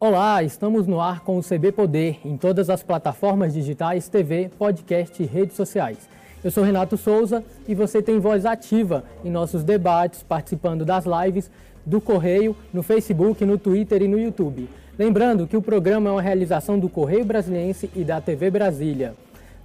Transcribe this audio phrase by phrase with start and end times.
[0.00, 5.20] Olá, estamos no ar com o CB Poder em todas as plataformas digitais, TV, podcast
[5.20, 6.08] e redes sociais.
[6.44, 11.50] Eu sou Renato Souza e você tem voz ativa em nossos debates, participando das lives
[11.84, 14.68] do Correio, no Facebook, no Twitter e no YouTube.
[14.96, 19.14] Lembrando que o programa é uma realização do Correio Brasiliense e da TV Brasília.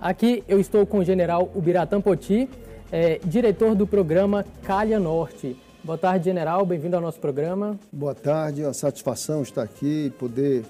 [0.01, 2.49] Aqui eu estou com o general Ubiratã Poti,
[2.91, 5.55] é, diretor do programa Calha Norte.
[5.83, 6.65] Boa tarde, general.
[6.65, 7.77] Bem-vindo ao nosso programa.
[7.91, 8.61] Boa tarde.
[8.61, 10.63] É uma satisfação estar aqui e poder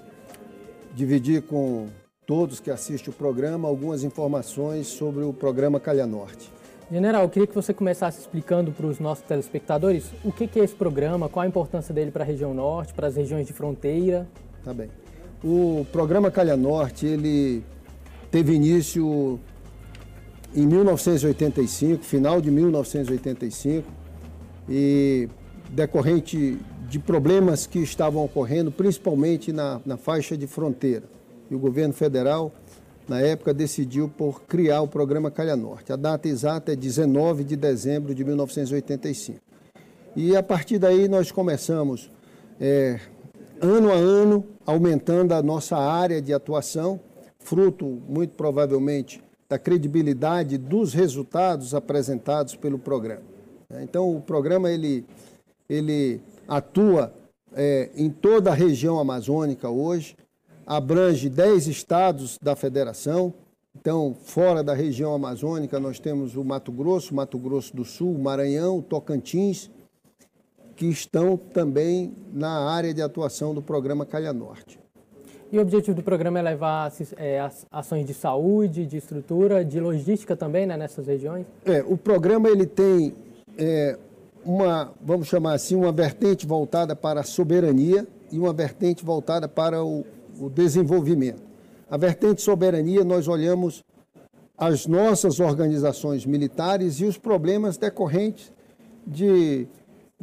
[0.96, 1.88] dividir com
[2.26, 6.52] todos que assistem o programa algumas informações sobre o programa Calha Norte.
[6.92, 10.74] General, eu queria que você começasse explicando para os nossos telespectadores o que é esse
[10.74, 14.28] programa, qual a importância dele para a região norte, para as regiões de fronteira.
[14.64, 14.90] Tá bem.
[15.44, 17.64] O programa Calha Norte, ele
[18.32, 19.40] teve início
[20.56, 24.03] em 1985, final de 1985,
[24.68, 25.28] e
[25.70, 31.06] decorrente de problemas que estavam ocorrendo, principalmente na, na faixa de fronteira.
[31.50, 32.52] E o governo federal,
[33.08, 35.92] na época, decidiu por criar o programa Calha Norte.
[35.92, 39.40] A data exata é 19 de dezembro de 1985.
[40.16, 42.12] E a partir daí nós começamos,
[42.62, 43.00] é,
[43.60, 47.00] ano a ano, aumentando a nossa área de atuação,
[47.40, 53.33] fruto, muito provavelmente, da credibilidade dos resultados apresentados pelo programa.
[53.82, 55.06] Então, o programa ele,
[55.70, 57.14] ele atua
[57.56, 60.16] é, em toda a região amazônica hoje,
[60.66, 63.34] abrange 10 estados da federação.
[63.76, 68.82] Então, fora da região amazônica, nós temos o Mato Grosso, Mato Grosso do Sul, Maranhão,
[68.82, 69.70] Tocantins,
[70.76, 74.80] que estão também na área de atuação do programa Calha Norte.
[75.52, 80.36] E o objetivo do programa é levar é, ações de saúde, de estrutura, de logística
[80.36, 81.46] também né, nessas regiões?
[81.64, 83.14] É, o programa ele tem
[83.58, 83.98] é,
[84.46, 89.84] uma, vamos chamar assim, uma vertente voltada para a soberania e uma vertente voltada para
[89.84, 90.06] o,
[90.40, 91.42] o desenvolvimento.
[91.90, 93.84] A vertente soberania, nós olhamos
[94.58, 98.52] as nossas organizações militares e os problemas decorrentes
[99.06, 99.68] de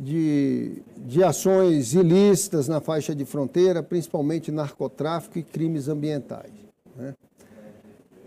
[0.00, 6.52] de, de ações ilícitas na faixa de fronteira, principalmente narcotráfico e crimes ambientais.
[6.96, 7.14] Né?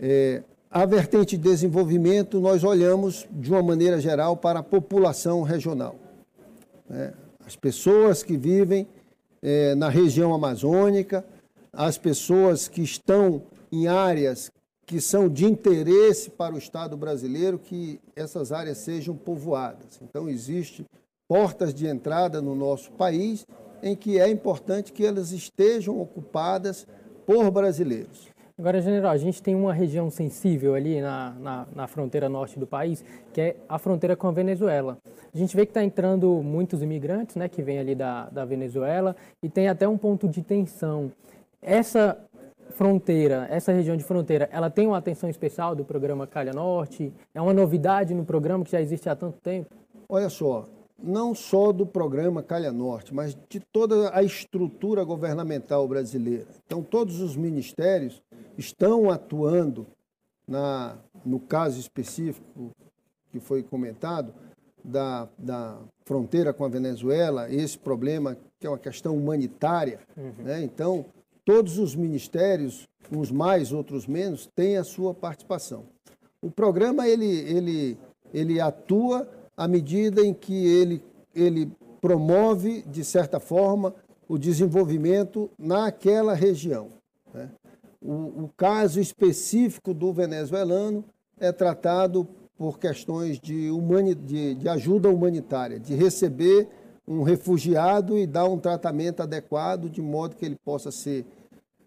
[0.00, 0.42] É,
[0.74, 5.94] a vertente de desenvolvimento, nós olhamos de uma maneira geral para a população regional.
[6.90, 7.14] Né?
[7.46, 8.88] As pessoas que vivem
[9.40, 11.24] é, na região amazônica,
[11.72, 14.50] as pessoas que estão em áreas
[14.84, 20.00] que são de interesse para o Estado brasileiro, que essas áreas sejam povoadas.
[20.02, 20.84] Então, existe
[21.28, 23.46] portas de entrada no nosso país,
[23.80, 26.84] em que é importante que elas estejam ocupadas
[27.24, 28.33] por brasileiros.
[28.56, 32.68] Agora, general, a gente tem uma região sensível ali na, na, na, fronteira norte do
[32.68, 34.96] país, que é a fronteira com a Venezuela.
[35.34, 39.16] A gente vê que está entrando muitos imigrantes, né, que vêm ali da, da Venezuela,
[39.42, 41.10] e tem até um ponto de tensão.
[41.60, 42.16] Essa
[42.70, 47.12] fronteira, essa região de fronteira, ela tem uma atenção especial do programa Calha Norte?
[47.34, 49.74] É uma novidade no programa que já existe há tanto tempo?
[50.08, 50.64] Olha só,
[51.02, 56.46] não só do programa Calha Norte, mas de toda a estrutura governamental brasileira.
[56.66, 58.22] Então, todos os ministérios
[58.56, 59.86] estão atuando,
[60.46, 62.70] na, no caso específico
[63.30, 64.32] que foi comentado,
[64.84, 69.98] da, da fronteira com a Venezuela, esse problema que é uma questão humanitária.
[70.16, 70.44] Uhum.
[70.44, 70.62] Né?
[70.62, 71.06] Então,
[71.44, 75.84] todos os ministérios, uns mais, outros menos, têm a sua participação.
[76.40, 77.98] O programa ele, ele,
[78.32, 81.02] ele atua à medida em que ele,
[81.34, 81.70] ele
[82.00, 83.94] promove, de certa forma,
[84.28, 86.88] o desenvolvimento naquela região.
[87.32, 87.48] Né?
[88.00, 91.04] O, o caso específico do venezuelano
[91.38, 92.26] é tratado
[92.56, 96.68] por questões de, humani de, de ajuda humanitária, de receber
[97.06, 101.26] um refugiado e dar um tratamento adequado, de modo que ele possa ser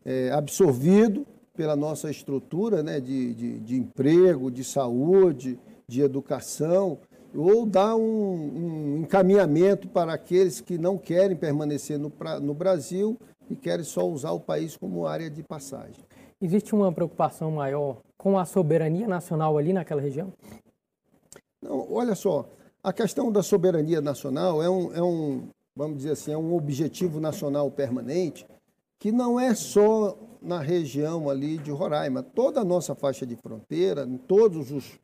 [0.05, 6.99] é, absorvido pela nossa estrutura né, de, de, de emprego, de saúde, de educação,
[7.35, 13.17] ou dar um, um, encaminhamento para aqueles que não querem permanecer no, no Brasil
[13.49, 16.03] e querem só usar o país como área de passagem.
[16.41, 20.31] Existe uma preocupação maior com a soberania nacional ali naquela região?
[21.61, 22.47] Não, olha só,
[22.83, 27.19] a questão da soberania nacional é um, é um, vamos dizer assim, é um objetivo
[27.19, 28.45] nacional permanente
[28.99, 32.23] que não é só na região ali de Roraima.
[32.23, 34.99] Toda a nossa faixa de fronteira, em todos os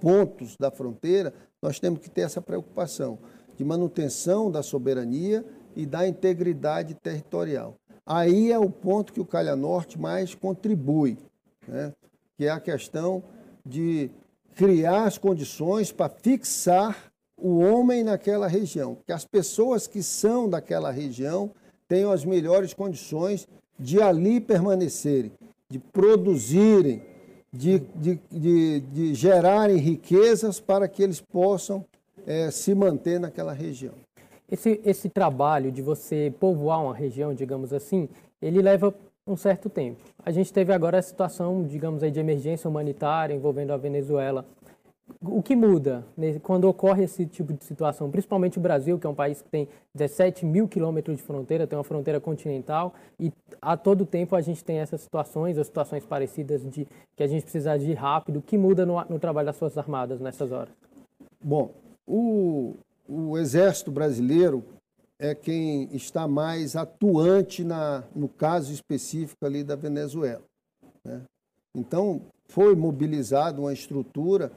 [0.00, 3.18] pontos da fronteira, nós temos que ter essa preocupação
[3.56, 5.44] de manutenção da soberania
[5.74, 7.76] e da integridade territorial.
[8.06, 11.18] Aí é o ponto que o Calha Norte mais contribui,
[11.66, 11.92] né?
[12.36, 13.22] que é a questão
[13.66, 14.10] de
[14.54, 20.90] criar as condições para fixar o homem naquela região, que as pessoas que são daquela
[20.90, 21.50] região
[21.86, 23.46] tenham as melhores condições
[23.78, 25.32] de ali permanecerem,
[25.70, 27.02] de produzirem,
[27.52, 31.84] de, de, de, de gerarem riquezas para que eles possam
[32.26, 33.94] é, se manter naquela região.
[34.50, 38.08] Esse, esse trabalho de você povoar uma região, digamos assim,
[38.40, 38.94] ele leva
[39.26, 40.00] um certo tempo.
[40.24, 44.46] A gente teve agora a situação, digamos aí, de emergência humanitária envolvendo a Venezuela.
[45.20, 49.10] O que muda né, quando ocorre esse tipo de situação, principalmente o Brasil, que é
[49.10, 53.76] um país que tem 17 mil quilômetros de fronteira, tem uma fronteira continental, e a
[53.76, 57.72] todo tempo a gente tem essas situações, ou situações parecidas de que a gente precisa
[57.72, 58.38] agir rápido.
[58.38, 60.72] O que muda no, no trabalho das Forças Armadas nessas horas?
[61.42, 61.72] Bom,
[62.06, 62.76] o,
[63.08, 64.64] o Exército Brasileiro
[65.18, 70.42] é quem está mais atuante na, no caso específico ali da Venezuela.
[71.04, 71.22] Né?
[71.74, 74.50] Então, foi mobilizada uma estrutura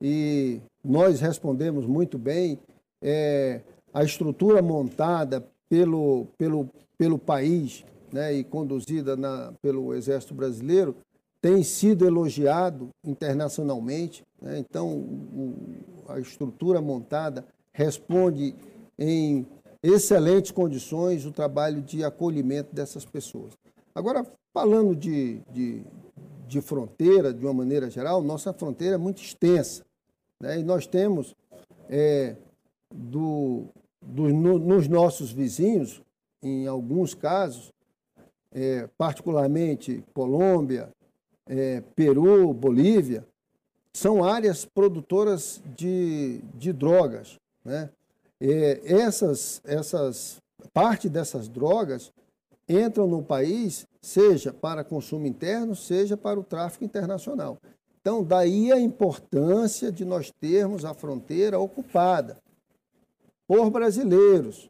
[0.00, 2.58] e nós respondemos muito bem.
[3.02, 3.60] É,
[3.92, 10.96] a estrutura montada pelo, pelo, pelo país né, e conduzida na, pelo Exército Brasileiro
[11.40, 14.24] tem sido elogiado internacionalmente.
[14.40, 14.58] Né?
[14.58, 15.54] Então, o,
[16.08, 18.54] a estrutura montada responde
[18.98, 19.46] em
[19.82, 23.54] excelentes condições o trabalho de acolhimento dessas pessoas.
[23.94, 25.82] Agora, falando de, de,
[26.46, 29.82] de fronteira, de uma maneira geral, nossa fronteira é muito extensa.
[30.40, 30.60] Né?
[30.60, 31.34] E nós temos,
[31.88, 32.36] é,
[32.92, 33.66] do,
[34.00, 36.02] do, no, nos nossos vizinhos,
[36.42, 37.72] em alguns casos,
[38.52, 40.90] é, particularmente Colômbia,
[41.46, 43.26] é, Peru, Bolívia,
[43.92, 47.38] são áreas produtoras de, de drogas.
[47.64, 47.90] Né?
[48.40, 50.40] É, essas, essas,
[50.72, 52.12] parte dessas drogas
[52.68, 57.58] entram no país, seja para consumo interno, seja para o tráfico internacional.
[58.10, 62.38] Então, daí a importância de nós termos a fronteira ocupada
[63.46, 64.68] por brasileiros.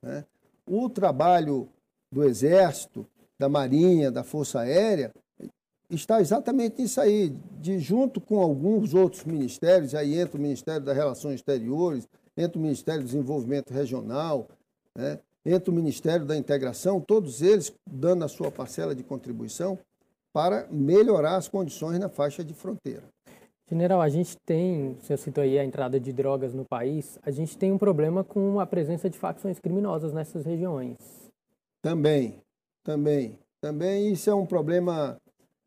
[0.00, 0.24] Né?
[0.66, 1.68] O trabalho
[2.10, 3.06] do Exército,
[3.38, 5.12] da Marinha, da Força Aérea,
[5.90, 10.96] está exatamente nisso aí, de junto com alguns outros ministérios, aí entra o Ministério das
[10.96, 14.48] Relações Exteriores, entra o Ministério do Desenvolvimento Regional,
[14.96, 15.18] né?
[15.44, 19.78] entra o Ministério da Integração, todos eles dando a sua parcela de contribuição
[20.32, 23.04] para melhorar as condições na faixa de fronteira.
[23.68, 27.56] General, a gente tem, você citou aí a entrada de drogas no país, a gente
[27.56, 30.98] tem um problema com a presença de facções criminosas nessas regiões.
[31.80, 32.38] Também,
[32.82, 33.38] também.
[33.60, 35.16] Também isso é um problema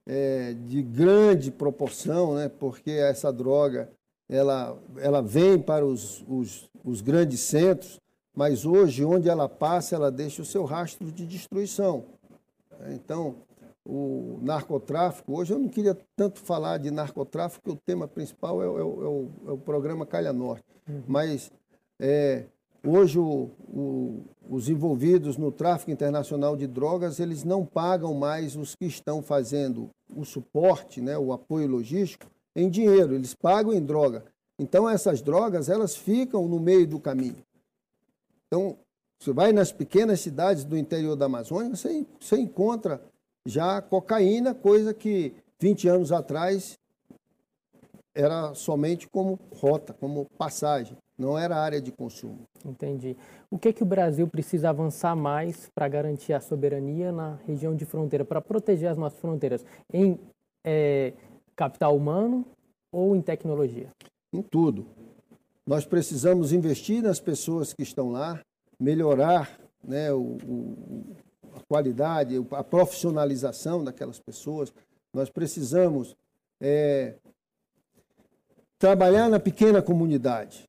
[0.06, 2.50] é, de grande proporção, né?
[2.50, 3.89] porque essa droga
[4.29, 8.00] ela, ela vem para os, os, os grandes centros,
[8.35, 12.03] mas hoje, onde ela passa, ela deixa o seu rastro de destruição.
[12.89, 13.35] Então,
[13.85, 18.69] o narcotráfico, hoje eu não queria tanto falar de narcotráfico, o tema principal é, é,
[18.69, 20.65] é, o, é o, programa Calha Norte.
[20.89, 21.03] Uhum.
[21.07, 21.51] Mas
[21.99, 22.45] é,
[22.83, 28.73] hoje o, o, os envolvidos no tráfico internacional de drogas, eles não pagam mais os
[28.73, 34.25] que estão fazendo o suporte, né, o apoio logístico, em dinheiro, eles pagam em droga.
[34.57, 37.43] Então essas drogas, elas ficam no meio do caminho.
[38.47, 38.77] Então,
[39.19, 43.01] você vai nas pequenas cidades do interior da Amazônia, você, você encontra
[43.45, 46.77] já cocaína, coisa que 20 anos atrás
[48.13, 52.47] era somente como rota, como passagem, não era área de consumo.
[52.65, 53.15] Entendi.
[53.51, 57.86] O que, que o Brasil precisa avançar mais para garantir a soberania na região de
[57.86, 59.65] fronteira, para proteger as nossas fronteiras?
[59.93, 60.17] Em
[60.63, 61.13] é,
[61.55, 62.46] capital humano
[62.91, 63.89] ou em tecnologia?
[64.34, 64.86] Em tudo.
[65.67, 68.39] Nós precisamos investir nas pessoas que estão lá,
[68.79, 71.15] melhorar né, o, o,
[71.55, 74.74] a qualidade, a profissionalização daquelas pessoas.
[75.13, 76.15] Nós precisamos
[76.59, 77.15] é,
[78.77, 80.67] trabalhar na pequena comunidade.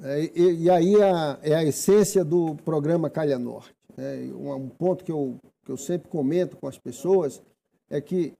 [0.00, 3.74] É, e, e, aí a, é a essência do programa Calha Norte.
[3.96, 4.30] Né?
[4.32, 7.42] Um, um, ponto que eu, que eu sempre comento com as pessoas
[7.90, 8.32] é que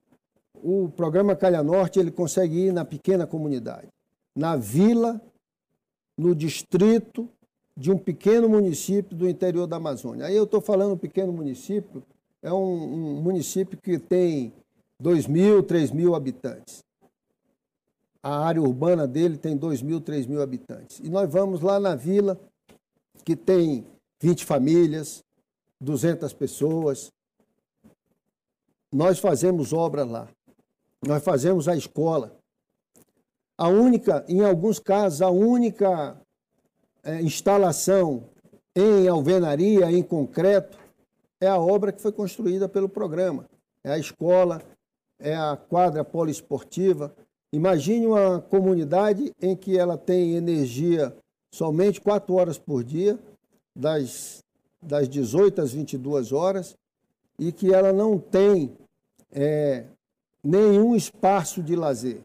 [0.54, 3.88] o programa Calha Norte ele consegue ir na pequena comunidade,
[4.36, 5.20] na vila,
[6.16, 7.28] no distrito
[7.78, 10.26] de um pequeno município do interior da Amazônia.
[10.26, 12.02] Aí eu estou falando pequeno município,
[12.42, 14.52] é um, um município que tem
[15.00, 16.82] 2 mil, 3 mil habitantes
[18.22, 20.98] a área urbana dele tem 2 mil, 3 mil habitantes.
[21.00, 22.38] E nós vamos lá na vila,
[23.24, 23.86] que tem
[24.20, 25.22] 20 famílias,
[25.80, 27.10] 200 pessoas.
[28.92, 30.28] Nós fazemos obra lá.
[31.06, 32.36] Nós fazemos a escola.
[33.56, 36.20] A única, em alguns casos, a única
[37.08, 38.24] é, instalação
[38.74, 40.78] em alvenaria, em concreto,
[41.40, 43.46] é a obra que foi construída pelo programa.
[43.82, 44.60] É a escola,
[45.18, 47.14] é a quadra poliesportiva,
[47.50, 51.16] Imagine uma comunidade em que ela tem energia
[51.50, 53.18] somente quatro horas por dia,
[53.74, 54.44] das
[54.80, 56.76] das 18 às 22 horas,
[57.36, 58.72] e que ela não tem
[59.32, 59.86] é,
[60.44, 62.20] nenhum espaço de lazer.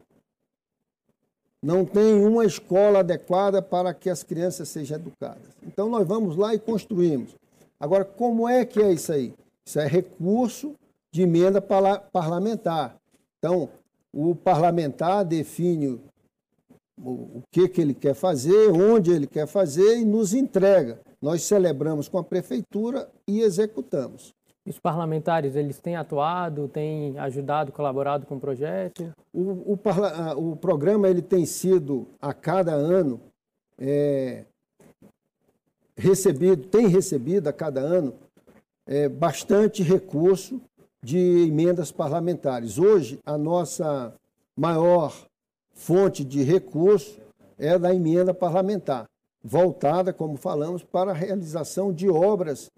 [1.64, 5.48] Não tem uma escola adequada para que as crianças sejam educadas.
[5.62, 7.34] Então, nós vamos lá e construímos.
[7.80, 9.32] Agora, como é que é isso aí?
[9.64, 10.74] Isso é recurso
[11.10, 12.96] de emenda parlamentar.
[13.38, 13.70] Então,
[14.12, 15.98] o parlamentar define
[17.02, 21.00] o que, que ele quer fazer, onde ele quer fazer e nos entrega.
[21.18, 24.33] Nós celebramos com a prefeitura e executamos.
[24.66, 29.12] Os parlamentares, eles têm atuado, têm ajudado, colaborado com o projeto?
[29.30, 33.20] O, o, o programa ele tem sido, a cada ano,
[33.78, 34.44] é,
[35.94, 38.14] recebido, tem recebido a cada ano,
[38.86, 40.60] é, bastante recurso
[41.02, 42.78] de emendas parlamentares.
[42.78, 44.14] Hoje, a nossa
[44.56, 45.14] maior
[45.74, 47.20] fonte de recurso
[47.58, 49.04] é da emenda parlamentar,
[49.42, 52.70] voltada, como falamos, para a realização de obras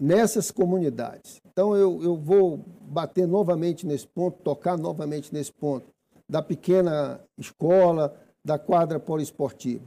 [0.00, 1.42] nessas comunidades.
[1.52, 5.86] Então, eu, eu vou bater novamente nesse ponto, tocar novamente nesse ponto,
[6.26, 9.84] da pequena escola, da quadra poliesportiva.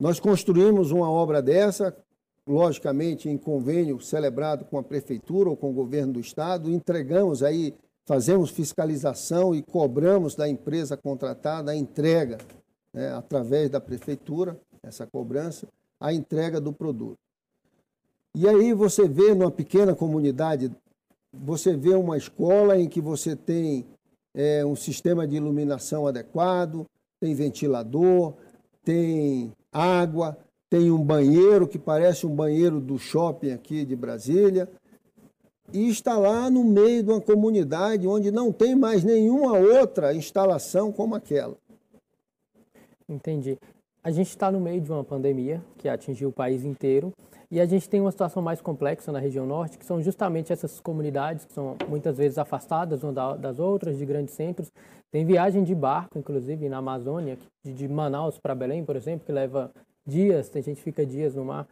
[0.00, 1.94] Nós construímos uma obra dessa,
[2.46, 7.74] logicamente em convênio celebrado com a prefeitura ou com o governo do estado, entregamos aí,
[8.06, 12.38] fazemos fiscalização e cobramos da empresa contratada a entrega,
[12.94, 15.68] né, através da prefeitura, essa cobrança,
[16.00, 17.18] a entrega do produto.
[18.34, 20.70] E aí você vê numa pequena comunidade,
[21.32, 23.86] você vê uma escola em que você tem
[24.34, 26.86] é, um sistema de iluminação adequado,
[27.20, 28.34] tem ventilador,
[28.84, 30.38] tem água,
[30.70, 34.68] tem um banheiro que parece um banheiro do shopping aqui de Brasília,
[35.72, 40.90] e está lá no meio de uma comunidade onde não tem mais nenhuma outra instalação
[40.90, 41.56] como aquela.
[43.08, 43.58] Entendi.
[44.02, 47.12] A gente está no meio de uma pandemia que atingiu o país inteiro
[47.50, 50.80] e a gente tem uma situação mais complexa na região norte, que são justamente essas
[50.80, 54.70] comunidades que são muitas vezes afastadas umas das outras, de grandes centros.
[55.10, 59.70] Tem viagem de barco, inclusive, na Amazônia, de Manaus para Belém, por exemplo, que leva
[60.06, 61.66] dias, tem gente que fica dias no mar.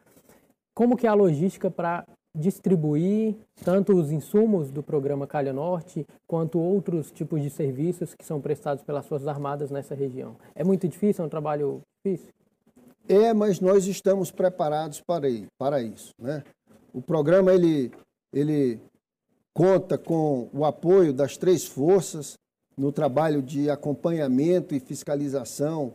[0.75, 6.59] Como que é a logística para distribuir tanto os insumos do programa Calha Norte quanto
[6.59, 10.37] outros tipos de serviços que são prestados pelas Forças Armadas nessa região?
[10.55, 12.31] É muito difícil, é um trabalho difícil?
[13.09, 16.13] É, mas nós estamos preparados para, para isso.
[16.19, 16.43] Né?
[16.93, 17.93] O programa ele,
[18.33, 18.81] ele
[19.55, 22.37] conta com o apoio das três forças
[22.77, 25.95] no trabalho de acompanhamento e fiscalização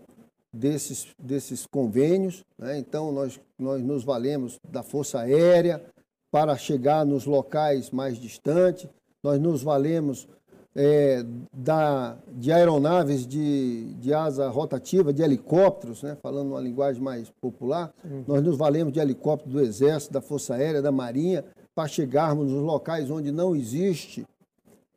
[0.54, 2.44] desses, desses convênios.
[2.58, 2.80] Né?
[2.80, 5.84] Então, nós, nós nos valemos da Força Aérea
[6.32, 8.88] para chegar nos locais mais distantes,
[9.22, 10.28] nós nos valemos
[10.76, 16.18] é, da, de aeronaves de, de asa rotativa, de helicópteros, né?
[16.22, 17.94] falando uma linguagem mais popular,
[18.28, 21.44] nós nos valemos de helicópteros do Exército, da Força Aérea, da Marinha,
[21.76, 24.26] para chegarmos nos locais onde não existe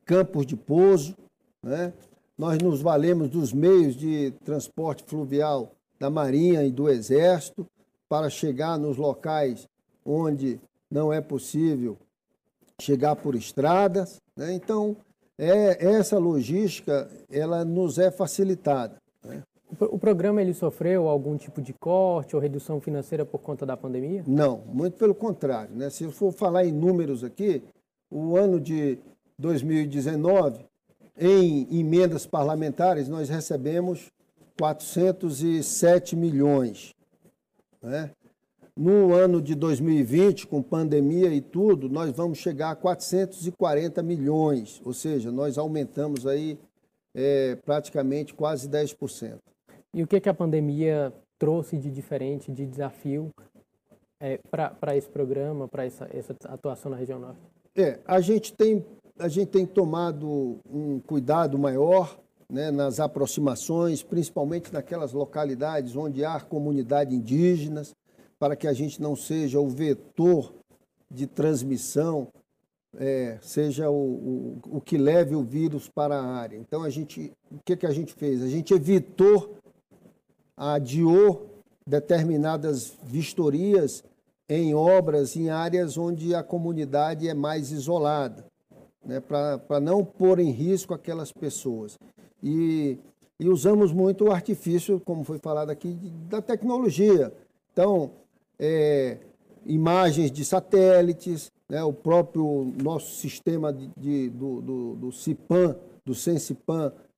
[0.05, 1.15] campos de pouso.
[1.63, 1.93] Né?
[2.37, 7.67] Nós nos valemos dos meios de transporte fluvial da Marinha e do Exército
[8.09, 9.69] para chegar nos locais
[10.05, 11.97] onde não é possível
[12.81, 14.21] chegar por estradas.
[14.37, 14.53] Né?
[14.53, 14.97] Então,
[15.39, 18.97] é, essa logística ela nos é facilitada.
[19.25, 19.43] Né?
[19.81, 24.23] O programa ele sofreu algum tipo de corte ou redução financeira por conta da pandemia?
[24.27, 25.75] Não, muito pelo contrário.
[25.75, 25.91] Né?
[25.91, 27.63] Se eu for falar em números aqui,
[28.11, 28.99] o ano de
[29.39, 30.65] 2019,
[31.19, 34.13] em emendas parlamentares, nós recebemos
[34.59, 36.95] 407 milhões.
[37.83, 38.11] Né?
[38.77, 44.93] No ano de 2020, com pandemia e tudo, nós vamos chegar a 440 milhões, ou
[44.93, 46.59] seja, nós aumentamos aí
[47.15, 49.39] é, praticamente quase 10%.
[49.95, 53.31] E o que, que a pandemia trouxe de diferente, de desafio
[54.19, 57.39] é, para esse programa, para essa, essa atuação na região norte?
[57.77, 58.85] É, a gente tem,
[59.17, 62.19] a gente tem tomado um cuidado maior
[62.51, 67.95] né, nas aproximações, principalmente naquelas localidades onde há comunidade indígenas,
[68.45, 70.53] para que a gente não seja o vetor
[71.11, 72.29] de transmissão,
[72.95, 76.59] é, seja o, o, o, que leve o vírus para a área.
[76.59, 78.43] Então, a gente, o que, que a gente fez?
[78.43, 79.57] A gente evitou,
[80.55, 84.05] adiou determinadas vistorias
[84.47, 88.45] em obras, em áreas onde a comunidade é mais isolada,
[89.03, 91.99] né, para não pôr em risco aquelas pessoas.
[92.43, 92.99] E,
[93.41, 95.95] e usamos muito o artifício, como foi falado aqui,
[96.29, 97.33] da tecnologia.
[97.73, 98.13] Então,
[98.59, 99.19] é,
[99.67, 106.15] imagens de satélites, né, o próprio nosso sistema de, de do, do, do, CIPAM, do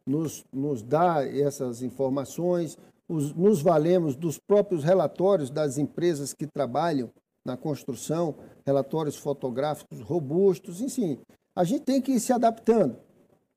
[0.07, 2.78] nos, nos dá essas informações,
[3.09, 7.11] os, nos valemos dos próprios relatórios das empresas que trabalham
[7.45, 11.19] na construção, relatórios fotográficos robustos, enfim.
[11.55, 12.97] A gente tem que ir se adaptando.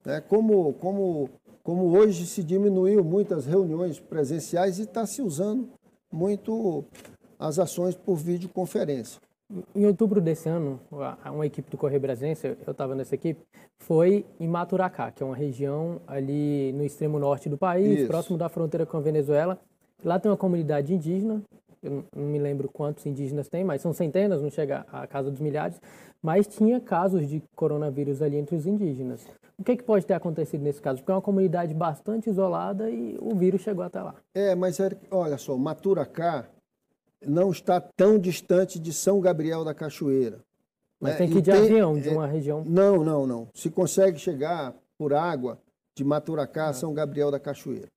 [0.06, 0.22] Né?
[0.22, 1.30] Como, como,
[1.64, 5.70] como hoje se diminuiu muitas reuniões presenciais e está se usando
[6.12, 6.86] muito
[7.40, 9.22] as ações por videoconferência.
[9.74, 10.80] Em outubro desse ano,
[11.26, 13.42] uma equipe do Correio Brasense, eu estava nessa equipe,
[13.80, 18.08] foi em Maturacá, que é uma região ali no extremo norte do país, Isso.
[18.08, 19.58] próximo da fronteira com a Venezuela.
[20.04, 21.42] Lá tem uma comunidade indígena,
[21.82, 25.40] eu não me lembro quantos indígenas tem, mas são centenas, não chega à casa dos
[25.40, 25.82] milhares,
[26.22, 29.26] mas tinha casos de coronavírus ali entre os indígenas.
[29.58, 31.00] O que, é que pode ter acontecido nesse caso?
[31.00, 34.14] Porque é uma comunidade bastante isolada e o vírus chegou até lá.
[34.36, 34.78] É, mas
[35.10, 36.46] olha só, Maturacá
[37.26, 40.40] não está tão distante de São Gabriel da Cachoeira.
[41.00, 41.18] Mas né?
[41.20, 42.64] tem que ir de tem, avião, de uma é, região.
[42.66, 43.48] Não, não, não.
[43.54, 45.58] Se consegue chegar por água
[45.96, 46.74] de Maturacá a ah.
[46.74, 47.88] São Gabriel da Cachoeira.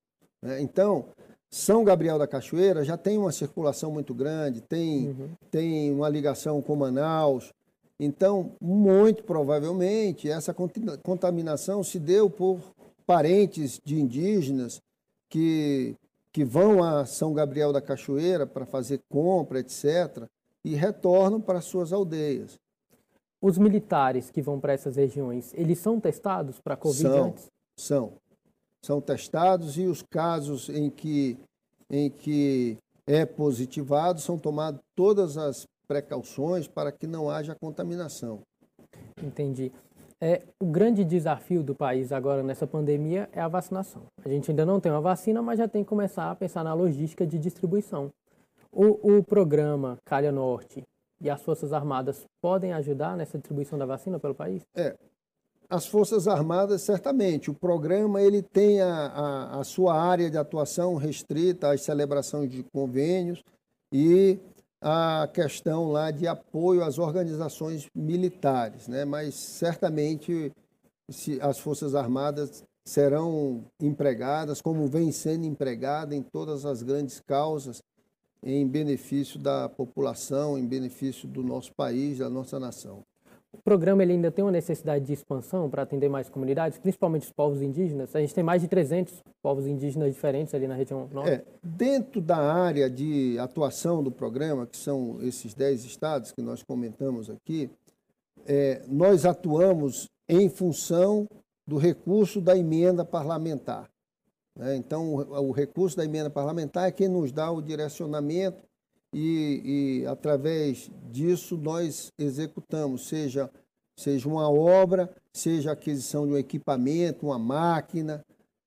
[0.41, 0.61] Né?
[0.61, 1.07] Então,
[1.51, 5.31] São Gabriel da Cachoeira já tem uma circulação muito grande, tem, uhum.
[5.51, 7.53] tem uma ligação com Manaus.
[7.99, 10.55] Então, muito provavelmente, essa
[11.03, 12.61] contaminação se deu por
[13.07, 14.81] parentes de indígenas
[15.29, 15.95] que
[16.33, 20.27] que vão a São Gabriel da Cachoeira para fazer compra, etc.,
[20.65, 22.59] e retornam para suas aldeias.
[23.41, 27.51] Os militares que vão para essas regiões, eles são testados para Covid são, antes?
[27.77, 28.13] São.
[28.81, 31.37] São testados e os casos em que,
[31.91, 38.41] em que é positivado são tomadas todas as precauções para que não haja contaminação.
[39.21, 39.73] Entendi.
[40.25, 44.05] É, o grande desafio do país agora nessa pandemia é a vacinação.
[44.25, 46.73] A gente ainda não tem uma vacina, mas já tem que começar a pensar na
[46.73, 48.09] logística de distribuição.
[48.71, 50.85] O, o programa Calha Norte
[51.21, 54.63] e as Forças Armadas podem ajudar nessa distribuição da vacina pelo país?
[54.77, 54.97] É,
[55.69, 57.51] as Forças Armadas, certamente.
[57.51, 62.63] O programa ele tem a, a, a, sua área de atuação restrita às celebrações de
[62.73, 63.43] convênios
[63.93, 64.39] e
[64.83, 69.05] a questão lá de apoio às organizações militares, né?
[69.05, 70.53] mas certamente
[71.41, 77.81] as Forças Armadas serão empregadas, como vem sendo empregada em todas as grandes causas,
[78.43, 83.05] em benefício da população, em benefício do nosso país, da nossa nação.
[83.53, 87.33] O programa ele ainda tem uma necessidade de expansão para atender mais comunidades, principalmente os
[87.33, 88.17] povos indígenas.
[88.17, 91.31] A gente tem mais de 300 povos indígenas diferentes ali na região norte.
[91.31, 96.63] É, dentro da área de atuação do programa, que são esses 10 estados que nós
[96.63, 97.71] comentamos aqui,
[98.47, 101.29] é, nós atuamos em função
[101.67, 103.89] do recurso da emenda parlamentar.
[104.57, 104.77] Né?
[104.77, 108.63] Então, o, o recurso da emenda parlamentar é quem nos dá o direcionamento
[109.13, 113.51] e, e através disso nós executamos, seja,
[113.97, 118.25] seja uma obra, seja a aquisição de um equipamento, uma máquina,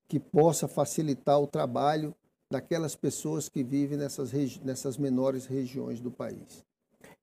[0.08, 2.14] que possa facilitar o trabalho
[2.50, 6.64] daquelas pessoas que vivem nessas, nessas menores regiões do país.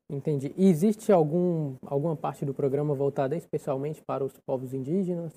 [0.09, 0.53] Entendi.
[0.57, 5.31] E existe algum, alguma parte do programa voltada especialmente para os povos indígenas?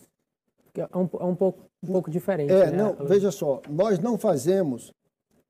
[0.74, 2.52] É um, é um, pouco, um pouco diferente.
[2.52, 2.76] É, né?
[2.76, 4.92] não, veja só, nós não fazemos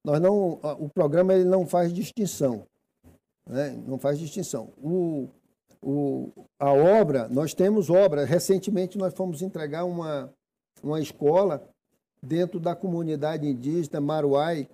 [0.07, 2.65] nós não, o programa ele não faz distinção,
[3.45, 3.77] né?
[3.89, 4.73] não faz distinção.
[4.81, 5.29] O,
[5.83, 8.25] o, a obra, nós temos obra.
[8.25, 10.33] Recentemente nós fomos entregar uma,
[10.81, 11.69] uma escola
[12.23, 14.69] dentro da comunidade indígena Maruai,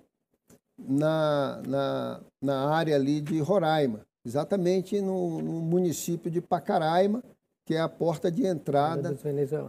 [0.77, 7.23] na, na, na área ali de Roraima, exatamente no, no município de Pacaraima,
[7.65, 9.17] que é a porta de entrada,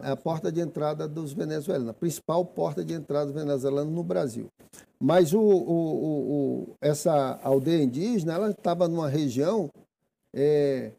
[0.03, 4.03] é a porta de entrada dos venezuelanos, a principal porta de entrada dos venezuelanos no
[4.03, 4.49] Brasil.
[4.99, 9.71] Mas o, o, o, essa aldeia indígena, ela estava numa região
[10.35, 10.91] é,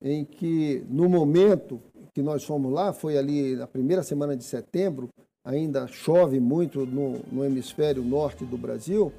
[0.00, 1.80] em que, no momento
[2.12, 5.08] que nós fomos lá, foi ali na primeira semana de setembro,
[5.44, 9.12] ainda chove muito no, no hemisfério norte do Brasil,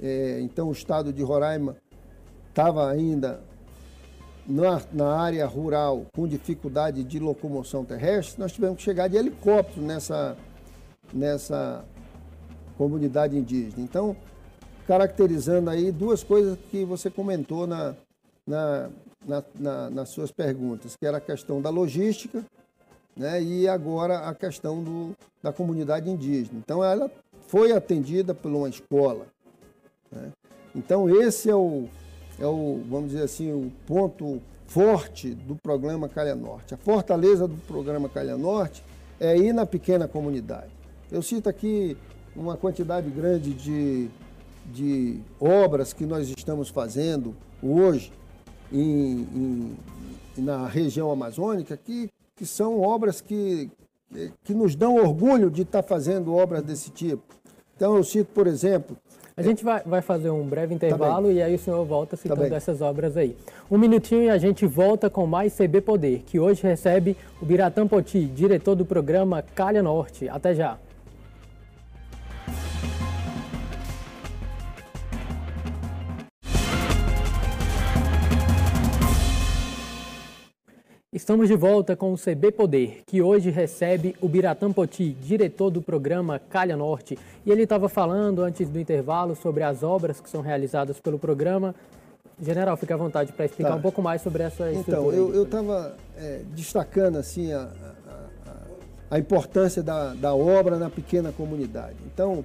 [0.00, 1.76] é, então o estado de Roraima
[2.48, 3.40] estava ainda
[4.46, 9.84] na, na, área rural com dificuldade de locomoção terrestre, nós tivemos que chegar de helicóptero
[9.84, 10.36] nessa,
[11.12, 11.84] nessa
[12.76, 13.82] comunidade indígena.
[13.82, 14.16] Então,
[14.86, 17.94] caracterizando aí duas coisas que você comentou na,
[18.46, 18.90] na,
[19.26, 22.44] na, na nas suas perguntas, que era a questão da logística
[23.16, 26.58] né, e agora a questão do, da comunidade indígena.
[26.58, 27.10] Então, ela
[27.46, 29.26] foi atendida por uma escola.
[30.10, 30.32] Né?
[30.74, 31.88] Então, esse é o,
[32.38, 36.74] é o, vamos dizer assim, o ponto forte do programa Calha Norte.
[36.74, 38.82] A fortaleza do programa Calha Norte
[39.20, 40.70] é ir na pequena comunidade.
[41.10, 41.96] Eu cito aqui
[42.34, 44.08] uma quantidade grande de,
[44.72, 48.12] de obras que nós estamos fazendo hoje
[48.72, 49.76] em, em,
[50.38, 53.70] na região amazônica, que, que são obras que,
[54.42, 57.22] que nos dão orgulho de estar fazendo obras desse tipo.
[57.76, 58.96] Então, eu cito, por exemplo,
[59.34, 62.22] A gente vai, vai fazer um breve intervalo tá e aí o senhor volta tá
[62.22, 63.34] citando tá essas obras aí.
[63.70, 67.86] Um minutinho e a gente volta com mais CB Poder, que hoje recebe o Biratã
[67.86, 70.28] Poti, diretor do programa Calha Norte.
[70.28, 70.76] Até já.
[81.22, 85.80] Estamos de volta com o CB Poder, que hoje recebe o Biratã Poti, diretor do
[85.80, 87.16] programa Calha Norte.
[87.46, 91.76] E ele estava falando antes do intervalo sobre as obras que são realizadas pelo programa.
[92.40, 93.76] General, fique à vontade para explicar tá.
[93.76, 95.16] um pouco mais sobre essa estrutura.
[95.16, 97.70] Então, eu estava é, destacando assim a,
[98.48, 101.98] a, a importância da, da, obra na pequena comunidade.
[102.12, 102.44] Então,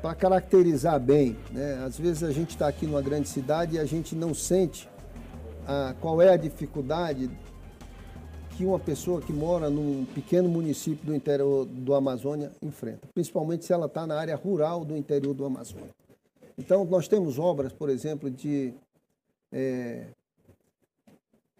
[0.00, 3.84] para caracterizar bem, né, às vezes a gente está aqui numa grande cidade e a
[3.84, 4.88] gente não sente
[5.66, 7.28] a, qual é a dificuldade
[8.56, 13.72] que uma pessoa que mora num pequeno município do interior do Amazônia enfrenta, principalmente se
[13.72, 15.90] ela está na área rural do interior do Amazônia.
[16.58, 18.74] Então, nós temos obras, por exemplo, de
[19.50, 20.06] é,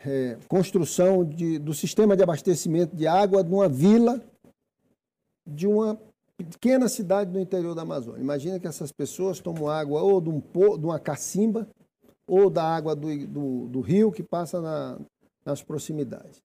[0.04, 4.22] é, construção de, do sistema de abastecimento de água de uma vila
[5.46, 5.98] de uma
[6.36, 8.20] pequena cidade do interior da Amazônia.
[8.20, 11.66] Imagina que essas pessoas tomam água ou de, um, de uma cacimba
[12.26, 14.98] ou da água do, do, do rio que passa na,
[15.44, 16.40] nas proximidades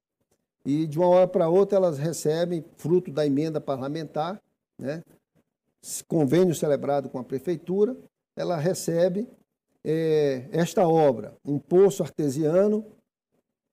[0.68, 4.38] e de uma hora para outra elas recebem, fruto da emenda parlamentar,
[4.78, 5.02] né,
[6.10, 7.96] convênio celebrado com a prefeitura,
[8.36, 9.30] ela recebe
[9.82, 12.86] é, esta obra, um poço artesiano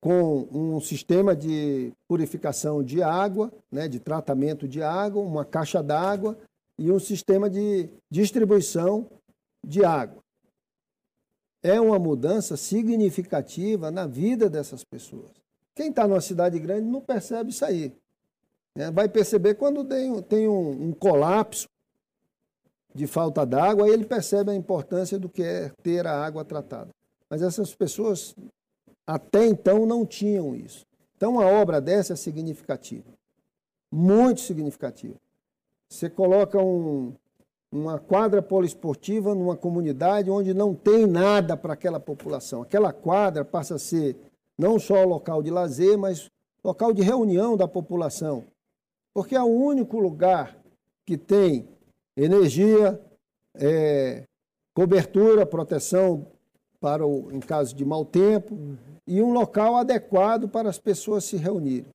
[0.00, 6.38] com um sistema de purificação de água, né, de tratamento de água, uma caixa d'água
[6.78, 9.10] e um sistema de distribuição
[9.66, 10.22] de água.
[11.60, 15.43] É uma mudança significativa na vida dessas pessoas.
[15.74, 17.92] Quem está numa cidade grande não percebe isso aí.
[18.74, 18.90] Né?
[18.90, 21.68] Vai perceber quando tem, tem um, um colapso
[22.94, 26.90] de falta d'água, aí ele percebe a importância do que é ter a água tratada.
[27.28, 28.36] Mas essas pessoas
[29.06, 30.86] até então não tinham isso.
[31.16, 33.12] Então, uma obra dessa é significativa,
[33.90, 35.14] muito significativa.
[35.88, 37.14] Você coloca um,
[37.70, 42.62] uma quadra poliesportiva numa comunidade onde não tem nada para aquela população.
[42.62, 44.16] Aquela quadra passa a ser
[44.58, 46.28] não só local de lazer, mas
[46.62, 48.44] local de reunião da população.
[49.12, 50.58] Porque é o único lugar
[51.06, 51.68] que tem
[52.16, 53.00] energia,
[53.54, 54.24] é,
[54.74, 56.26] cobertura, proteção
[56.80, 58.76] para o, em caso de mau tempo uhum.
[59.06, 61.90] e um local adequado para as pessoas se reunirem.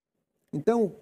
[0.54, 0.96] Então,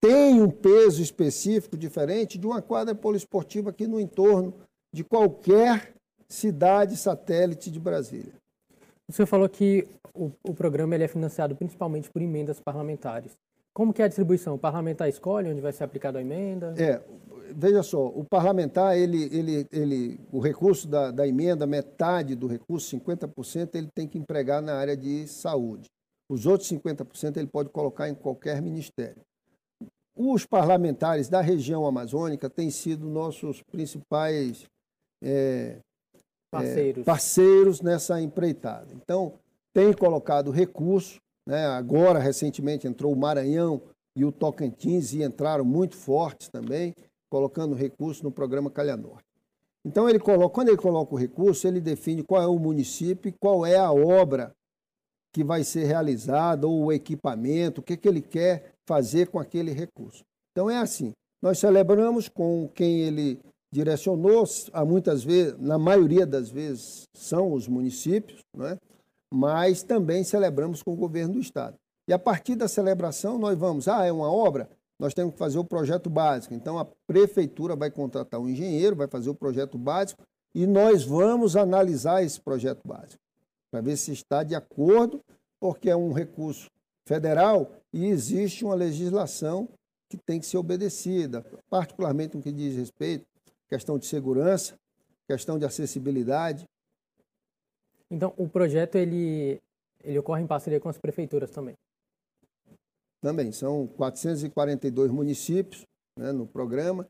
[0.00, 4.54] tem um peso específico diferente de uma quadra poliesportiva aqui no entorno
[4.92, 5.94] de qualquer
[6.28, 8.39] cidade satélite de Brasília.
[9.10, 13.36] O senhor falou que o, o programa é financiado principalmente por emendas parlamentares.
[13.74, 14.54] Como que é a distribuição?
[14.54, 16.76] O parlamentar escolhe onde vai ser aplicada a emenda?
[16.78, 17.02] É,
[17.52, 22.96] veja só, o parlamentar, ele, ele, ele, o recurso da, da emenda, metade do recurso,
[22.96, 25.86] 50%, ele tem que empregar na área de saúde.
[26.28, 29.22] Os outros 50% ele pode colocar em qualquer ministério.
[30.14, 34.66] Os parlamentares da região amazônica têm sido nossos principais
[35.20, 35.78] é,
[36.50, 37.02] parceiros.
[37.02, 38.92] É, parceiros nessa empreitada.
[38.94, 39.34] Então,
[39.72, 41.66] tem colocado recurso, né?
[41.66, 43.80] agora recentemente entrou o Maranhão
[44.16, 46.94] e o Tocantins e entraram muito fortes também,
[47.30, 49.24] colocando recurso no programa Calha Norte.
[49.84, 53.32] Então, ele coloca, quando ele coloca o recurso, ele define qual é o município e
[53.32, 54.52] qual é a obra
[55.32, 59.70] que vai ser realizada, ou o equipamento, o que, que ele quer fazer com aquele
[59.70, 60.24] recurso.
[60.50, 63.40] Então, é assim, nós celebramos com quem ele
[63.72, 68.78] direcionou, a muitas vezes, na maioria das vezes, são os municípios, não é?
[69.32, 71.76] mas também celebramos com o governo do Estado.
[72.08, 75.58] E a partir da celebração, nós vamos, ah, é uma obra, nós temos que fazer
[75.58, 76.52] o projeto básico.
[76.52, 80.22] Então, a prefeitura vai contratar um engenheiro, vai fazer o projeto básico
[80.54, 83.22] e nós vamos analisar esse projeto básico
[83.70, 85.20] para ver se está de acordo,
[85.60, 86.68] porque é um recurso
[87.06, 89.68] federal e existe uma legislação
[90.08, 93.24] que tem que ser obedecida, particularmente no que diz respeito
[93.70, 94.74] questão de segurança,
[95.28, 96.66] questão de acessibilidade,
[98.10, 99.60] então, o projeto ele,
[100.02, 101.74] ele ocorre em parceria com as prefeituras também?
[103.22, 105.84] Também, são 442 municípios
[106.18, 107.08] né, no programa.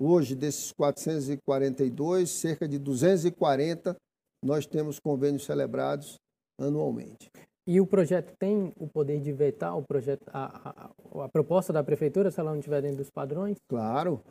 [0.00, 3.96] Hoje, desses 442, cerca de 240
[4.42, 6.16] nós temos convênios celebrados
[6.58, 7.28] anualmente.
[7.66, 11.82] E o projeto tem o poder de vetar o projeto, a, a, a proposta da
[11.82, 13.58] prefeitura, se ela não estiver dentro dos padrões?
[13.68, 14.22] Claro.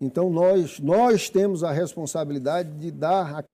[0.00, 3.44] Então, nós, nós temos a responsabilidade de dar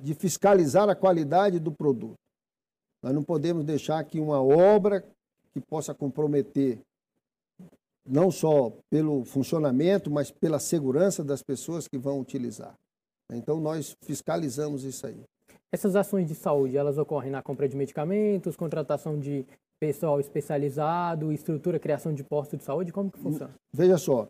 [0.00, 2.18] de fiscalizar a qualidade do produto.
[3.02, 5.04] Nós não podemos deixar que uma obra
[5.52, 6.80] que possa comprometer
[8.06, 12.74] não só pelo funcionamento, mas pela segurança das pessoas que vão utilizar.
[13.32, 15.22] Então, nós fiscalizamos isso aí.
[15.72, 19.46] Essas ações de saúde, elas ocorrem na compra de medicamentos, contratação de
[19.80, 22.92] pessoal especializado, estrutura, criação de postos de saúde?
[22.92, 23.54] Como que funciona?
[23.72, 24.28] Veja só,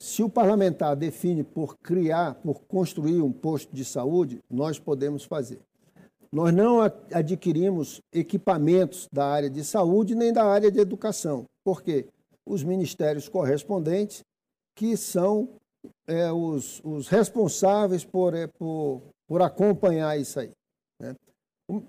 [0.00, 5.60] se o parlamentar define por criar, por construir um posto de saúde, nós podemos fazer.
[6.32, 6.80] Nós não
[7.12, 11.44] adquirimos equipamentos da área de saúde nem da área de educação.
[11.62, 12.08] Por quê?
[12.44, 14.24] Os ministérios correspondentes,
[14.74, 15.48] que são
[16.06, 20.50] é, os, os, responsáveis por, é, por, por, acompanhar isso aí.
[21.00, 21.14] Né?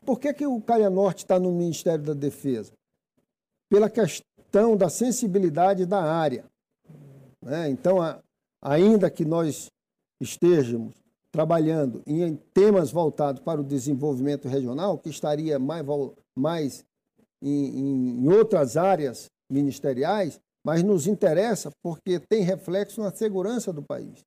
[0.06, 2.72] Por que, que o Calha Norte está no Ministério da Defesa?
[3.68, 6.46] Pela questão da sensibilidade da área.
[7.46, 7.70] Né?
[7.70, 8.20] Então, a,
[8.62, 9.68] ainda que nós
[10.20, 10.96] estejamos
[11.32, 15.86] trabalhando em temas voltados para o desenvolvimento regional, que estaria mais,
[16.36, 16.86] mais
[17.42, 24.22] em, em outras áreas ministeriais, mas nos interessa porque tem reflexo na segurança do país.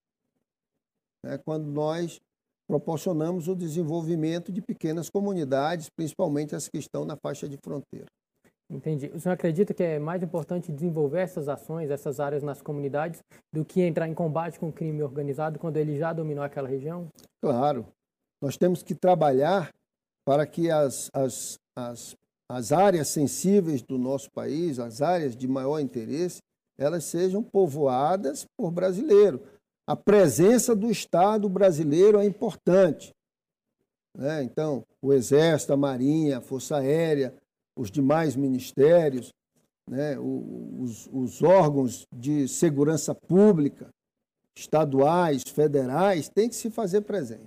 [1.25, 2.21] É quando nós
[2.69, 8.07] proporcionamos o desenvolvimento de pequenas comunidades, principalmente as que estão na faixa de fronteira.
[8.71, 9.11] Entendi.
[9.15, 13.65] O senhor acredita que é mais importante desenvolver essas ações, essas áreas nas comunidades, do
[13.65, 17.09] que entrar em combate com o crime organizado quando ele já dominou aquela região?
[17.41, 17.87] Claro.
[18.43, 19.73] Nós temos que trabalhar
[20.27, 22.15] para que as, as, as,
[22.51, 26.41] as áreas sensíveis do nosso país, as áreas de maior interesse,
[26.79, 29.43] elas sejam povoadas por brasileiro.
[29.87, 33.15] A presença do Estado brasileiro é importante.
[34.15, 34.43] Né?
[34.43, 37.35] Então, o Exército, a Marinha, a Força Aérea,
[37.79, 39.33] os demais ministérios,
[39.89, 43.89] né, os, os órgãos de segurança pública,
[44.57, 47.47] estaduais, federais, têm que se fazer presente.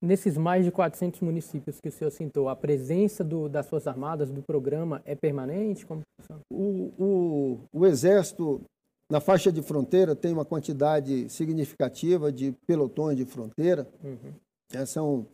[0.00, 4.30] Nesses mais de 400 municípios que o senhor citou, a presença do, das Forças Armadas,
[4.30, 5.84] do programa, é permanente?
[5.84, 6.02] Como
[6.50, 8.60] o, o, o Exército,
[9.10, 13.86] na faixa de fronteira, tem uma quantidade significativa de pelotões de fronteira.
[14.02, 14.32] Uhum.
[14.72, 15.26] É, são,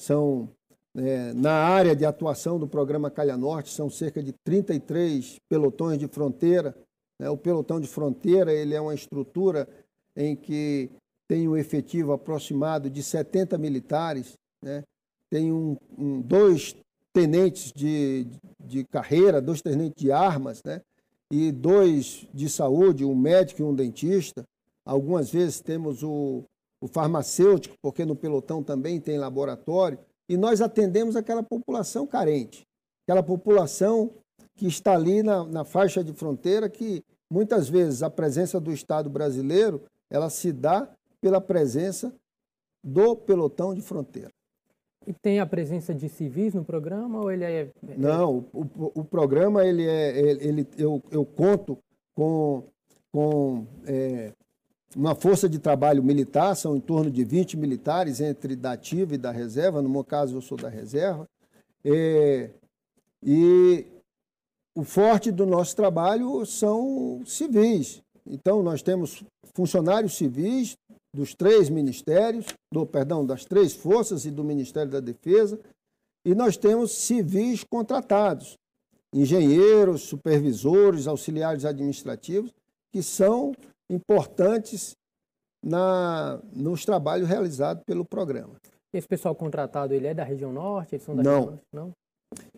[0.00, 0.48] são
[0.96, 6.08] é, na área de atuação do programa Calha Norte, são cerca de 33 pelotões de
[6.08, 6.74] fronteira.
[7.18, 7.28] Né?
[7.28, 9.68] O pelotão de fronteira ele é uma estrutura
[10.16, 10.90] em que
[11.28, 14.82] tem um efetivo aproximado de 70 militares, né?
[15.30, 16.74] tem um, um, dois
[17.12, 18.26] tenentes de,
[18.58, 20.80] de carreira, dois tenentes de armas, né?
[21.30, 24.42] e dois de saúde, um médico e um dentista.
[24.84, 26.44] Algumas vezes temos o,
[26.80, 32.66] o farmacêutico, porque no pelotão também tem laboratório e nós atendemos aquela população carente,
[33.04, 34.10] aquela população
[34.56, 39.08] que está ali na, na faixa de fronteira, que muitas vezes a presença do Estado
[39.08, 40.88] brasileiro ela se dá
[41.20, 42.12] pela presença
[42.84, 44.30] do pelotão de fronteira.
[45.06, 47.70] E tem a presença de civis no programa ou ele é?
[47.96, 51.78] Não, o, o, programa ele é, ele, ele eu, eu conto
[52.14, 52.64] com,
[53.10, 54.32] com é,
[54.96, 59.18] uma força de trabalho militar, são em torno de 20 militares, entre da ativa e
[59.18, 61.28] da reserva, no meu caso eu sou da reserva.
[61.84, 62.50] É,
[63.22, 63.86] e
[64.74, 68.00] o forte do nosso trabalho são civis.
[68.26, 69.24] Então, nós temos
[69.54, 70.76] funcionários civis
[71.14, 75.58] dos três ministérios, do, perdão, das três forças e do Ministério da Defesa,
[76.24, 78.56] e nós temos civis contratados,
[79.14, 82.52] engenheiros, supervisores, auxiliares administrativos,
[82.92, 83.52] que são
[83.88, 84.96] importantes
[85.62, 88.54] na, nos trabalhos realizados pelo programa.
[88.92, 90.94] Esse pessoal contratado, ele é da região norte?
[90.94, 91.32] Eles são da Não.
[91.32, 91.66] Região norte?
[91.72, 91.92] Não.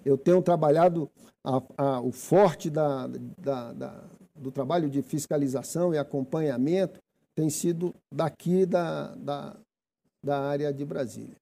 [0.05, 1.09] Eu tenho trabalhado
[1.45, 3.07] a, a, o forte da,
[3.39, 6.99] da, da, do trabalho de fiscalização e acompanhamento
[7.35, 9.57] tem sido daqui da, da,
[10.23, 11.37] da área de Brasília.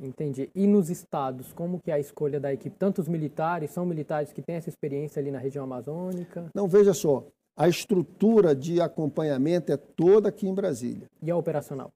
[0.00, 0.48] Entendi.
[0.54, 2.76] E nos estados, como que é a escolha da equipe?
[2.78, 6.48] Tantos militares, são militares que têm essa experiência ali na região amazônica?
[6.54, 7.26] Não, veja só,
[7.58, 11.10] a estrutura de acompanhamento é toda aqui em Brasília.
[11.20, 11.90] E a operacional?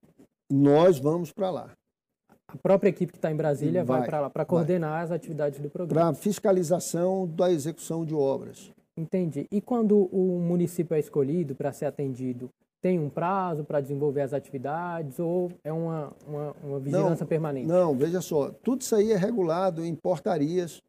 [0.50, 1.70] Nós vamos para lá.
[2.48, 5.04] A própria equipe que está em Brasília vai, vai para lá para coordenar vai.
[5.04, 6.10] as atividades do programa.
[6.10, 8.72] Para fiscalização da execução de obras.
[8.96, 9.46] Entendi.
[9.52, 12.50] E quando o município é escolhido para ser atendido,
[12.82, 17.68] tem um prazo para desenvolver as atividades ou é uma, uma, uma vigilância não, permanente?
[17.68, 20.82] Não, veja só, tudo isso aí é regulado em portarias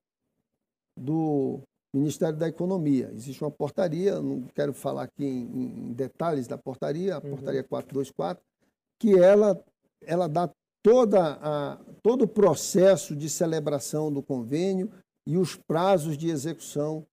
[0.98, 1.62] do
[1.94, 3.12] Ministério da Economia.
[3.14, 7.30] Existe uma portaria, não quero falar aqui em, em detalhes da portaria, a uhum.
[7.30, 8.44] portaria 424,
[9.00, 9.64] que ela,
[10.02, 10.50] ela dá
[10.82, 14.92] toda a, todo o processo de celebração do convênio
[15.26, 17.06] e os prazos de execução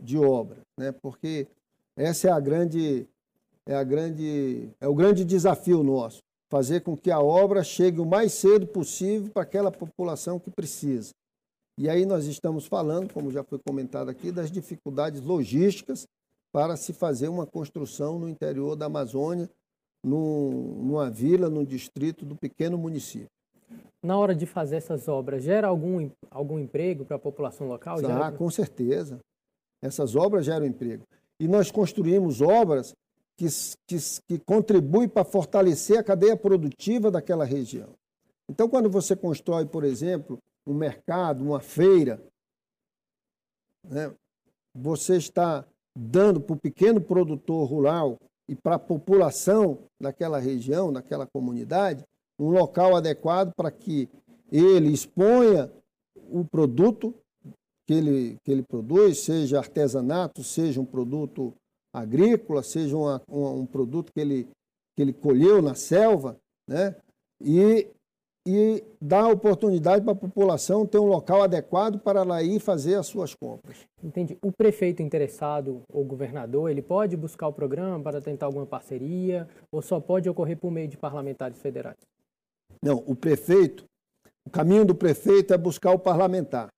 [0.00, 0.92] de obra, né?
[0.92, 1.46] porque
[1.96, 3.06] essa é a grande
[3.66, 8.06] é a grande é o grande desafio nosso, fazer com que a obra chegue o
[8.06, 11.12] mais cedo possível para aquela população que precisa.
[11.78, 16.06] E aí nós estamos falando, como já foi comentado aqui, das dificuldades logísticas
[16.52, 19.48] para se fazer uma construção no interior da Amazônia,
[20.04, 20.50] num,
[20.82, 23.28] numa vila, num distrito do pequeno município.
[24.02, 27.96] Na hora de fazer essas obras, gera algum, algum emprego para a população local?
[27.98, 29.18] Ah, Gera- com certeza.
[29.80, 31.04] Essas obras geram emprego.
[31.40, 32.92] E nós construímos obras
[33.36, 33.46] que,
[33.86, 33.96] que,
[34.28, 37.90] que contribuem para fortalecer a cadeia produtiva daquela região.
[38.48, 42.22] Então, quando você constrói, por exemplo, um mercado, uma feira,
[43.84, 44.12] né,
[44.74, 45.64] você está
[45.96, 52.04] dando para o pequeno produtor rural e para a população daquela região, daquela comunidade,
[52.38, 54.08] um local adequado para que
[54.50, 55.70] ele exponha
[56.16, 57.14] o produto
[57.86, 61.52] que ele, que ele produz, seja artesanato, seja um produto
[61.92, 64.48] agrícola, seja uma- um, um produto que ele,
[64.94, 66.94] que ele colheu na selva, né?
[67.40, 67.86] e,
[68.46, 73.06] e dá oportunidade para a população ter um local adequado para ela ir fazer as
[73.06, 73.86] suas compras.
[74.02, 74.36] Entendi.
[74.42, 79.80] O prefeito interessado ou governador, ele pode buscar o programa para tentar alguma parceria ou
[79.80, 81.96] só pode ocorrer por meio de parlamentares federais?
[82.82, 83.84] Não, o prefeito,
[84.44, 86.68] o caminho do prefeito é buscar o parlamentar.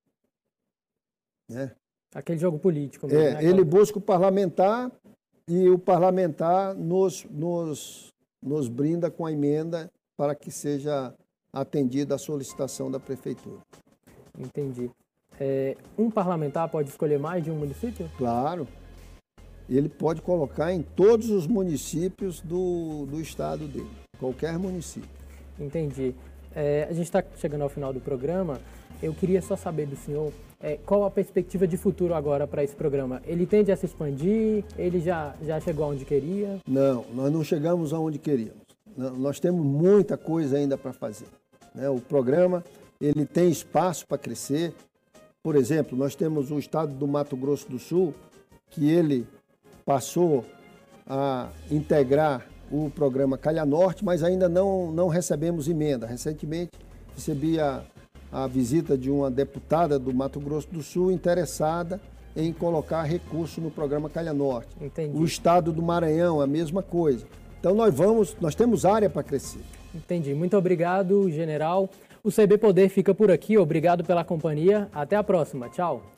[1.50, 1.74] Né?
[2.14, 3.44] Aquele jogo político mesmo, É, né?
[3.44, 4.92] ele busca o parlamentar
[5.48, 8.09] e o parlamentar nos, nos,
[8.42, 11.14] nos brinda com a emenda para que seja
[11.54, 13.58] atendida a solicitação da prefeitura.
[14.38, 14.90] Entendi.
[15.38, 18.10] É, um parlamentar pode escolher mais de um município?
[18.18, 18.66] Claro,
[19.68, 25.08] ele pode colocar em todos os municípios do, do estado dele, qualquer município.
[25.58, 26.14] Entendi.
[26.54, 28.60] É, a gente está chegando ao final do programa.
[29.02, 32.74] Eu queria só saber do senhor é, qual a perspectiva de futuro agora para esse
[32.74, 33.20] programa.
[33.26, 34.64] Ele tende a se expandir?
[34.78, 36.58] Ele já, já chegou onde queria?
[36.66, 38.64] Não, nós não chegamos aonde queríamos.
[38.96, 41.26] Nós temos muita coisa ainda para fazer.
[41.74, 41.88] Né?
[41.88, 42.64] O programa
[43.00, 44.72] ele tem espaço para crescer.
[45.42, 48.14] Por exemplo, nós temos o estado do Mato Grosso do Sul,
[48.70, 49.26] que ele
[49.84, 50.44] passou
[51.06, 56.06] a integrar o programa Calha Norte, mas ainda não, não recebemos emenda.
[56.06, 56.72] Recentemente
[57.14, 57.82] recebi a,
[58.32, 62.00] a visita de uma deputada do Mato Grosso do Sul interessada
[62.34, 64.74] em colocar recurso no programa Calha Norte.
[64.80, 65.16] Entendi.
[65.16, 67.26] O estado do Maranhão, a mesma coisa.
[67.60, 69.60] Então nós vamos, nós temos área para crescer.
[69.94, 70.35] Entendi.
[70.35, 71.88] Muito obrigado, general.
[72.22, 73.57] O CB Poder fica por aqui.
[73.59, 74.88] Obrigado pela companhia.
[74.92, 75.68] Até a próxima.
[75.68, 76.13] Tchau.